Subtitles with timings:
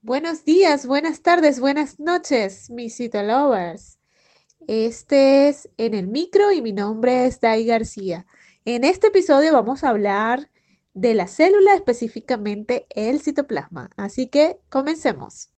[0.00, 3.98] Buenos días, buenas tardes, buenas noches, mis citolovers.
[4.68, 8.24] Este es En el Micro y mi nombre es Dai García.
[8.64, 10.52] En este episodio vamos a hablar
[10.94, 13.90] de la célula, específicamente el citoplasma.
[13.96, 15.50] Así que comencemos.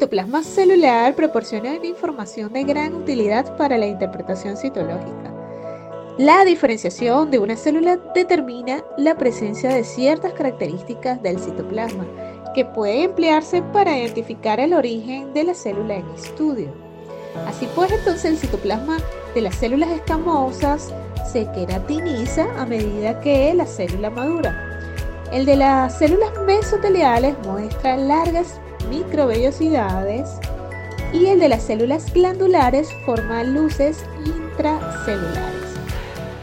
[0.00, 5.30] Citoplasma celular proporciona una información de gran utilidad para la interpretación citológica.
[6.16, 12.06] La diferenciación de una célula determina la presencia de ciertas características del citoplasma
[12.54, 16.72] que puede emplearse para identificar el origen de la célula en estudio.
[17.46, 18.96] Así pues, entonces el citoplasma
[19.34, 20.94] de las células escamosas
[21.30, 24.66] se queratiniza a medida que la célula madura.
[25.30, 28.58] El de las células mesoteliales muestra largas
[28.88, 30.30] microvellosidades
[31.12, 35.60] y el de las células glandulares forma luces intracelulares.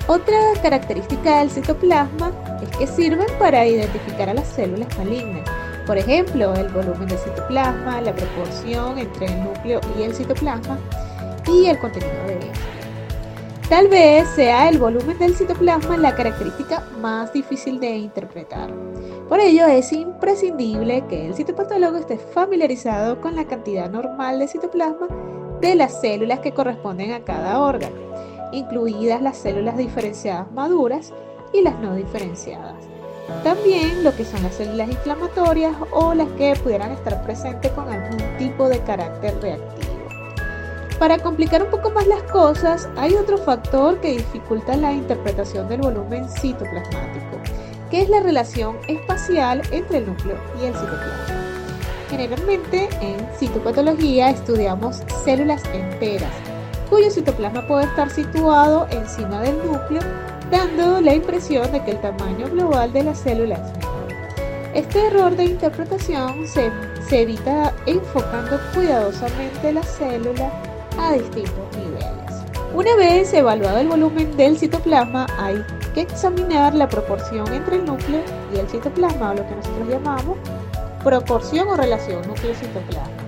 [0.07, 5.47] Otra característica del citoplasma es que sirven para identificar a las células malignas.
[5.85, 10.77] Por ejemplo, el volumen del citoplasma, la proporción entre el núcleo y el citoplasma
[11.47, 12.76] y el contenido de.
[13.69, 18.73] Tal vez sea el volumen del citoplasma la característica más difícil de interpretar.
[19.27, 25.09] Por ello es imprescindible que el citopatólogo esté familiarizado con la cantidad normal de citoplasma
[25.59, 27.97] de las células que corresponden a cada órgano,
[28.53, 31.11] incluidas las células diferenciadas maduras
[31.51, 32.85] y las no diferenciadas.
[33.43, 38.37] También lo que son las células inflamatorias o las que pudieran estar presentes con algún
[38.37, 39.76] tipo de carácter reactivo.
[40.99, 45.81] Para complicar un poco más las cosas, hay otro factor que dificulta la interpretación del
[45.81, 47.37] volumen citoplasmático,
[47.91, 51.37] que es la relación espacial entre el núcleo y el citoplasma.
[52.09, 56.31] Generalmente en citopatología estudiamos células enteras,
[56.89, 60.01] cuyo citoplasma puede estar situado encima del núcleo,
[60.49, 64.07] dando la impresión de que el tamaño global de la célula es menor.
[64.73, 66.71] Este error de interpretación se,
[67.11, 70.51] evita enfocando cuidadosamente la célula
[70.97, 72.17] a distintos niveles.
[72.73, 75.63] Una vez evaluado el volumen del citoplasma, hay
[75.93, 78.21] que examinar la proporción entre el núcleo
[78.53, 80.37] y el citoplasma, o lo que nosotros llamamos
[81.03, 83.27] proporción o relación núcleo-citoplasma.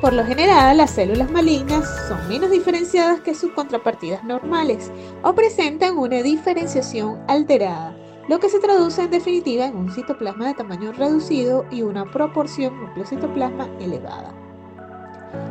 [0.00, 4.90] Por lo general, las células malignas son menos diferenciadas que sus contrapartidas normales
[5.22, 7.94] o presentan una diferenciación alterada,
[8.28, 12.80] lo que se traduce en definitiva en un citoplasma de tamaño reducido y una proporción
[12.80, 14.41] núcleo-citoplasma elevada.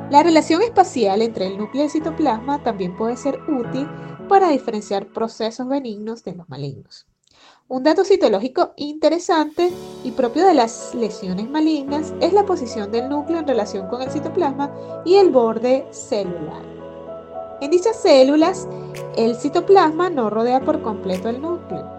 [0.09, 3.88] La relación espacial entre el núcleo y el citoplasma también puede ser útil
[4.28, 7.06] para diferenciar procesos benignos de los malignos.
[7.68, 9.72] Un dato citológico interesante
[10.03, 14.12] y propio de las lesiones malignas es la posición del núcleo en relación con el
[14.12, 14.70] citoplasma
[15.06, 16.64] y el borde celular.
[17.62, 18.68] En dichas células,
[19.16, 21.90] el citoplasma no rodea por completo el núcleo,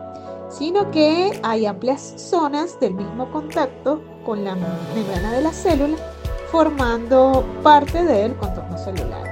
[0.50, 5.97] sino que hay amplias zonas del mismo contacto con la membrana de la célula
[6.52, 9.22] formando parte del contorno celular.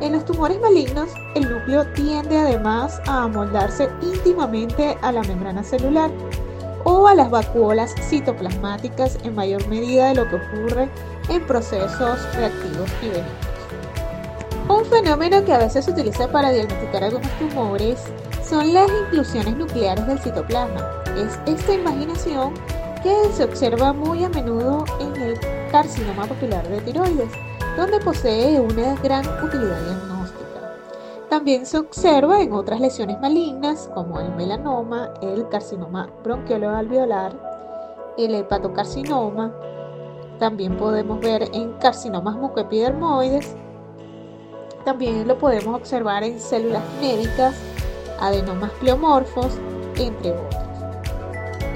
[0.00, 6.10] En los tumores malignos, el núcleo tiende además a amoldarse íntimamente a la membrana celular
[6.84, 10.88] o a las vacuolas citoplasmáticas en mayor medida de lo que ocurre
[11.28, 13.54] en procesos reactivos y benignos.
[14.68, 18.02] Un fenómeno que a veces se utiliza para diagnosticar algunos tumores
[18.42, 21.02] son las inclusiones nucleares del citoplasma.
[21.18, 22.54] Es esta imaginación
[23.02, 27.32] que se observa muy a menudo en el carcinoma popular de tiroides,
[27.76, 30.72] donde posee una gran utilidad diagnóstica.
[31.28, 37.32] También se observa en otras lesiones malignas como el melanoma, el carcinoma bronquiolo-alveolar,
[38.16, 39.52] el hepatocarcinoma.
[40.38, 43.56] También podemos ver en carcinomas mucoepidermoides.
[44.84, 47.56] También lo podemos observar en células médicas,
[48.20, 49.58] adenomas pleomorfos,
[49.96, 50.63] entre otros.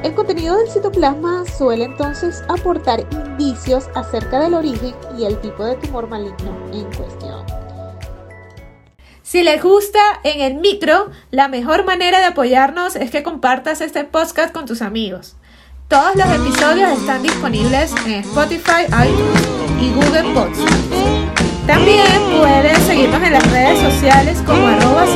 [0.02, 5.74] El contenido del citoplasma suele entonces aportar indicios acerca del origen y el tipo de
[5.74, 7.44] tumor maligno en cuestión.
[9.22, 14.04] Si les gusta en el micro, la mejor manera de apoyarnos es que compartas este
[14.04, 15.36] podcast con tus amigos.
[15.88, 19.48] Todos los episodios están disponibles en Spotify, iTunes
[19.82, 20.70] y Google Podcasts.
[21.66, 22.06] También
[22.38, 25.06] pueden seguirnos en las redes sociales como arroba